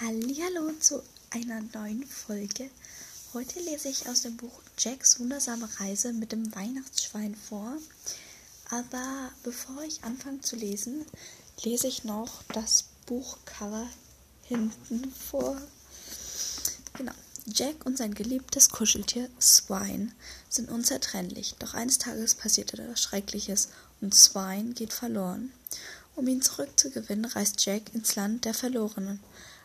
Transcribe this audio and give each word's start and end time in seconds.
Hallo 0.00 0.72
zu 0.80 1.04
einer 1.30 1.60
neuen 1.72 2.04
Folge. 2.04 2.68
Heute 3.32 3.60
lese 3.60 3.88
ich 3.88 4.08
aus 4.08 4.22
dem 4.22 4.36
Buch 4.36 4.60
Jacks 4.76 5.20
wundersame 5.20 5.68
Reise 5.78 6.12
mit 6.12 6.32
dem 6.32 6.52
Weihnachtsschwein 6.52 7.36
vor. 7.36 7.76
Aber 8.70 9.30
bevor 9.44 9.84
ich 9.84 10.02
anfange 10.02 10.40
zu 10.40 10.56
lesen, 10.56 11.04
lese 11.62 11.86
ich 11.86 12.02
noch 12.02 12.42
das 12.52 12.86
Buchcover 13.06 13.88
hinten 14.42 15.12
vor. 15.12 15.62
Genau. 16.94 17.12
Jack 17.46 17.86
und 17.86 17.96
sein 17.96 18.14
geliebtes 18.14 18.70
Kuscheltier 18.70 19.30
Swine 19.40 20.10
sind 20.48 20.70
unzertrennlich. 20.70 21.54
Doch 21.60 21.74
eines 21.74 21.98
Tages 21.98 22.34
passiert 22.34 22.74
etwas 22.74 23.00
Schreckliches 23.00 23.68
und 24.00 24.12
Swine 24.12 24.72
geht 24.72 24.92
verloren. 24.92 25.52
Um 26.16 26.26
ihn 26.26 26.42
zurückzugewinnen, 26.42 27.26
reist 27.26 27.64
Jack 27.64 27.94
ins 27.94 28.16
Land 28.16 28.44
der 28.44 28.54
Verlorenen 28.54 29.20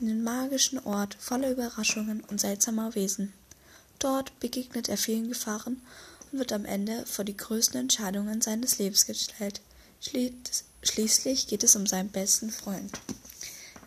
einen 0.00 0.22
magischen 0.22 0.78
Ort 0.78 1.16
voller 1.18 1.50
Überraschungen 1.50 2.22
und 2.24 2.40
seltsamer 2.40 2.94
Wesen. 2.94 3.32
Dort 3.98 4.38
begegnet 4.40 4.88
er 4.88 4.96
vielen 4.96 5.28
Gefahren 5.28 5.82
und 6.30 6.38
wird 6.38 6.52
am 6.52 6.64
Ende 6.64 7.04
vor 7.06 7.24
die 7.24 7.36
größten 7.36 7.80
Entscheidungen 7.80 8.40
seines 8.40 8.78
Lebens 8.78 9.06
gestellt. 9.06 9.60
Schließlich 10.82 11.46
geht 11.46 11.64
es 11.64 11.76
um 11.76 11.86
seinen 11.86 12.10
besten 12.10 12.50
Freund. 12.50 12.98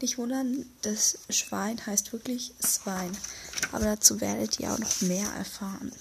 Nicht 0.02 0.18
wundern, 0.18 0.66
das 0.82 1.18
Schwein 1.30 1.84
heißt 1.86 2.12
wirklich 2.14 2.54
Schwein, 2.60 3.18
aber 3.72 3.86
dazu 3.86 4.20
werdet 4.22 4.60
ihr 4.60 4.72
auch 4.72 4.80
noch 4.80 5.02
mehr 5.02 5.28
erfahren. 5.38 5.92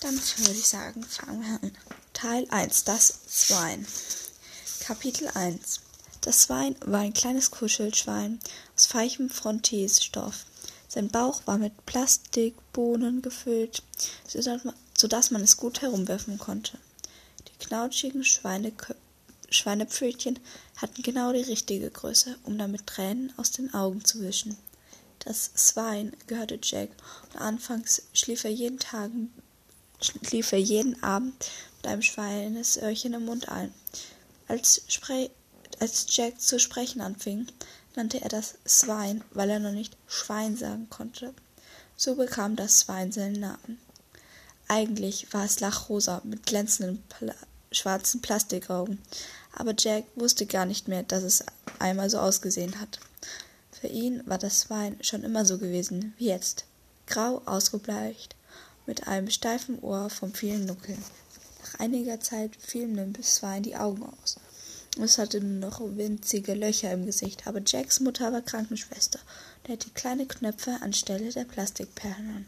Dann 0.00 0.14
würde 0.14 0.52
ich 0.52 0.68
sagen, 0.68 1.02
fangen 1.02 1.42
wir 1.42 1.62
an. 1.62 1.72
Teil 2.12 2.46
1, 2.50 2.84
das 2.84 3.18
Schwein. 3.28 3.86
Kapitel 4.80 5.28
1 5.28 5.80
das 6.22 6.44
Schwein 6.44 6.76
war 6.86 7.00
ein 7.00 7.12
kleines 7.12 7.50
Kuschelschwein 7.50 8.38
aus 8.74 8.86
feichem 8.86 9.28
Frontesestoff. 9.28 10.46
Sein 10.88 11.08
Bauch 11.08 11.42
war 11.46 11.58
mit 11.58 11.84
Plastikbohnen 11.84 13.22
gefüllt, 13.22 13.82
sodass 14.96 15.30
man 15.30 15.42
es 15.42 15.56
gut 15.56 15.82
herumwerfen 15.82 16.38
konnte. 16.38 16.78
Die 17.48 17.66
knautschigen 17.66 18.24
Schweinekö 18.24 18.94
Schweinepfötchen 19.50 20.38
hatten 20.76 21.02
genau 21.02 21.32
die 21.32 21.42
richtige 21.42 21.90
Größe, 21.90 22.38
um 22.44 22.56
damit 22.56 22.86
Tränen 22.86 23.34
aus 23.36 23.50
den 23.50 23.74
Augen 23.74 24.02
zu 24.02 24.20
wischen. 24.20 24.56
Das 25.18 25.50
Schwein 25.54 26.16
gehörte 26.26 26.58
Jack 26.62 26.88
und 27.32 27.40
anfangs 27.40 28.02
schlief 28.14 28.44
er 28.44 28.50
jeden 28.50 28.78
Tag 28.78 29.10
schlief 30.00 30.52
er 30.52 30.58
jeden 30.58 31.02
Abend 31.02 31.34
mit 31.76 31.86
einem 31.86 32.02
Schweinesöhrchen 32.02 33.14
im 33.14 33.24
Mund 33.26 33.48
ein. 33.48 33.72
Als, 34.48 34.82
Spre 34.88 35.30
als 35.82 36.06
Jack 36.08 36.40
zu 36.40 36.60
sprechen 36.60 37.00
anfing, 37.00 37.48
nannte 37.96 38.22
er 38.22 38.28
das 38.28 38.54
Schwein, 38.64 39.24
weil 39.32 39.50
er 39.50 39.58
noch 39.58 39.72
nicht 39.72 39.96
Schwein 40.06 40.56
sagen 40.56 40.88
konnte. 40.88 41.34
So 41.96 42.14
bekam 42.14 42.54
das 42.54 42.82
Schwein 42.82 43.10
seinen 43.10 43.40
Namen. 43.40 43.80
Eigentlich 44.68 45.34
war 45.34 45.44
es 45.44 45.58
lachrosa 45.58 46.22
mit 46.22 46.46
glänzenden 46.46 47.02
Pla 47.08 47.34
schwarzen 47.72 48.20
Plastikaugen, 48.20 48.98
aber 49.56 49.74
Jack 49.76 50.04
wusste 50.14 50.46
gar 50.46 50.66
nicht 50.66 50.86
mehr, 50.86 51.02
dass 51.02 51.24
es 51.24 51.44
einmal 51.80 52.10
so 52.10 52.18
ausgesehen 52.18 52.78
hat. 52.78 53.00
Für 53.72 53.88
ihn 53.88 54.22
war 54.26 54.38
das 54.38 54.62
Schwein 54.62 54.98
schon 55.00 55.24
immer 55.24 55.44
so 55.44 55.58
gewesen 55.58 56.14
wie 56.16 56.26
jetzt, 56.26 56.66
grau 57.08 57.42
ausgebleicht, 57.46 58.36
mit 58.86 59.08
einem 59.08 59.30
steifen 59.30 59.80
Ohr 59.80 60.10
vom 60.10 60.32
vielen 60.32 60.66
Nuckeln. 60.66 61.02
Nach 61.62 61.80
einiger 61.80 62.20
Zeit 62.20 62.54
fielen 62.60 62.94
dem 62.94 63.14
Schwein 63.22 63.64
die 63.64 63.74
Augen 63.74 64.04
aus 64.22 64.36
es 65.00 65.18
hatte 65.18 65.40
nur 65.40 65.70
noch 65.70 65.80
winzige 65.80 66.54
Löcher 66.54 66.92
im 66.92 67.06
Gesicht, 67.06 67.46
aber 67.46 67.60
Jacks 67.64 68.00
Mutter 68.00 68.32
war 68.32 68.42
Krankenschwester 68.42 69.20
und 69.62 69.72
hatte 69.72 69.90
kleine 69.90 70.26
Knöpfe 70.26 70.78
anstelle 70.82 71.30
der 71.30 71.44
Plastikperlen. 71.44 72.46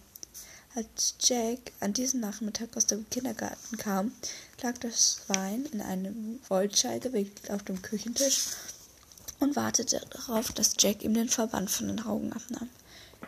Als 0.74 1.14
Jack 1.20 1.72
an 1.80 1.92
diesem 1.92 2.20
Nachmittag 2.20 2.76
aus 2.76 2.86
dem 2.86 3.08
Kindergarten 3.08 3.76
kam, 3.76 4.12
lag 4.60 4.76
das 4.78 5.20
Schwein 5.24 5.66
in 5.72 5.80
einem 5.80 6.40
Wollschall 6.48 6.98
gewickelt 6.98 7.50
auf 7.50 7.62
dem 7.62 7.80
Küchentisch 7.80 8.48
und 9.38 9.56
wartete 9.56 10.00
darauf, 10.10 10.52
dass 10.52 10.74
Jack 10.78 11.02
ihm 11.02 11.14
den 11.14 11.28
Verband 11.28 11.70
von 11.70 11.86
den 11.86 12.04
Augen 12.04 12.32
abnahm. 12.32 12.68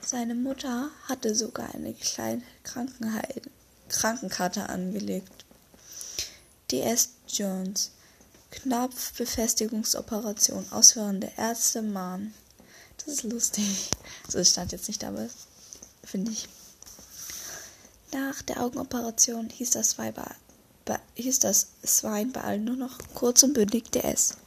Seine 0.00 0.34
Mutter 0.34 0.91
hatte 1.09 1.34
sogar 1.34 1.75
eine 1.75 1.94
kleine 1.94 2.43
Krankenkarte 3.88 4.69
angelegt. 4.69 5.44
D.S. 6.71 7.10
Jones 7.28 7.93
Knopfbefestigungsoperation 8.62 10.72
ausführende 10.72 11.31
Ärzte 11.37 11.83
mahnen. 11.83 12.33
Das 12.99 13.09
ist 13.09 13.25
lustig. 13.25 13.91
So, 14.28 14.41
es 14.41 14.50
stand 14.50 14.72
jetzt 14.72 14.89
nicht, 14.89 15.05
aber 15.05 15.28
finde 16.03 16.33
ich. 16.33 16.49
Nach 18.12 18.43
der 18.43 18.61
Augenoperation 18.61 19.50
hieß 19.50 19.71
das, 19.71 19.99
Weiber, 19.99 20.34
hieß 21.15 21.39
das 21.39 21.69
Swine 21.84 22.33
bei 22.33 22.41
allen 22.41 22.65
nur 22.65 22.75
noch 22.75 22.99
kurz 23.15 23.44
und 23.44 23.53
bündig 23.53 23.93
DS. 23.93 24.39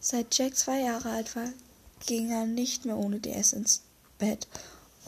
Seit 0.00 0.36
Jack 0.36 0.56
zwei 0.56 0.80
Jahre 0.80 1.10
alt 1.10 1.36
war, 1.36 1.48
ging 2.06 2.28
er 2.30 2.46
nicht 2.46 2.86
mehr 2.86 2.96
ohne 2.96 3.20
DS 3.20 3.52
ins 3.52 3.82
Bett. 4.18 4.48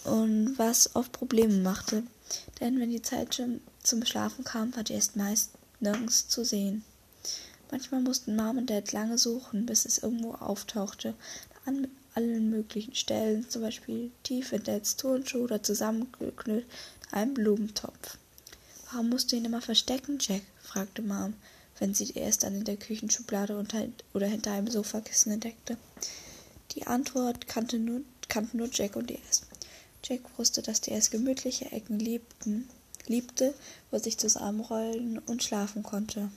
Und 0.05 0.57
was 0.57 0.95
oft 0.95 1.11
Probleme 1.11 1.61
machte, 1.63 2.05
denn 2.61 2.79
wenn 2.79 2.91
die 2.91 3.03
Zeit 3.03 3.43
zum 3.83 4.05
Schlafen 4.05 4.45
kam, 4.45 4.77
war 4.77 4.85
DS 4.85 5.17
meist 5.17 5.51
nirgends 5.81 6.29
zu 6.29 6.45
sehen. 6.45 6.85
Manchmal 7.71 8.01
mussten 8.01 8.37
Mom 8.37 8.59
und 8.59 8.71
Dad 8.71 8.93
lange 8.93 9.19
suchen, 9.19 9.67
bis 9.67 9.85
es 9.85 9.99
irgendwo 9.99 10.33
auftauchte, 10.35 11.15
an 11.65 11.89
allen 12.15 12.49
möglichen 12.49 12.95
Stellen, 12.95 13.49
zum 13.51 13.63
Beispiel 13.63 14.11
tief 14.23 14.53
in 14.53 14.63
Dads 14.63 14.97
Turnschuh 14.97 15.45
oder 15.45 15.63
zusammengeknüllt 15.63 16.65
in 17.11 17.13
einem 17.13 17.35
Blumentopf. 17.35 18.19
Warum 18.91 19.11
musst 19.11 19.33
du 19.33 19.37
ihn 19.37 19.45
immer 19.45 19.61
verstecken, 19.61 20.19
Jack? 20.21 20.43
fragte 20.63 21.03
Mom, 21.03 21.35
wenn 21.79 21.93
sie 21.93 22.13
erst 22.13 22.45
dann 22.45 22.55
in 22.55 22.65
der 22.65 22.77
Küchenschublade 22.77 23.63
oder 24.15 24.27
hinter 24.27 24.53
einem 24.53 24.71
Sofakissen 24.71 25.33
entdeckte. 25.33 25.77
Die 26.73 26.87
Antwort 26.87 27.49
kannte 27.49 27.79
nur, 27.79 28.03
kannten 28.29 28.59
nur 28.59 28.69
Jack 28.73 28.97
und 28.97 29.11
DS. 29.11 29.43
Jack 30.05 30.21
wusste, 30.39 30.63
dass 30.63 30.81
DS 30.81 31.11
gemütliche 31.11 31.73
Ecken 31.73 31.99
liebten, 31.99 32.69
liebte, 33.09 33.55
wo 33.91 33.97
er 33.97 34.03
sich 34.03 34.19
zusammenrollen 34.19 35.19
und 35.19 35.43
schlafen 35.43 35.83
konnte. 35.83 36.31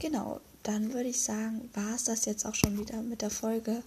Genau, 0.00 0.40
dann 0.62 0.94
würde 0.94 1.10
ich 1.10 1.20
sagen, 1.20 1.70
war 1.74 1.94
es 1.94 2.04
das 2.04 2.24
jetzt 2.24 2.46
auch 2.46 2.54
schon 2.54 2.78
wieder 2.78 3.02
mit 3.02 3.20
der 3.20 3.30
Folge, 3.30 3.82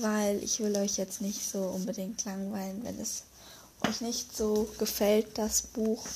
weil 0.00 0.42
ich 0.42 0.60
will 0.60 0.74
euch 0.76 0.96
jetzt 0.96 1.20
nicht 1.20 1.46
so 1.48 1.60
unbedingt 1.60 2.24
langweilen, 2.24 2.82
wenn 2.84 2.98
es 2.98 3.24
euch 3.86 4.00
nicht 4.00 4.34
so 4.34 4.68
gefällt, 4.78 5.36
das 5.36 5.62
Buch. 5.62 6.06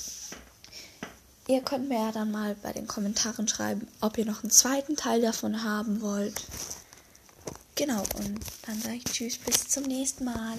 Ihr 1.47 1.61
könnt 1.61 1.91
mir 1.91 1.99
ja 1.99 2.13
dann 2.13 2.31
mal 2.31 2.57
bei 2.63 2.73
den 2.73 2.87
Kommentaren 2.87 3.47
schreiben, 3.47 3.87
ob 4.01 4.17
ihr 4.17 4.25
noch 4.25 4.43
einen 4.43 4.51
zweiten 4.51 4.97
Teil 4.97 5.21
davon 5.21 5.63
haben 5.63 6.01
wollt. 6.01 6.43
Genau, 7.75 8.03
und 8.17 8.41
dann 8.67 8.81
sage 8.81 8.97
ich 8.97 9.05
Tschüss, 9.05 9.37
bis 9.37 9.69
zum 9.69 9.83
nächsten 9.85 10.25
Mal. 10.25 10.57